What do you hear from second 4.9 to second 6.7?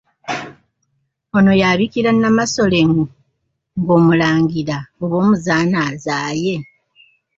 oba omuzaana azaaye?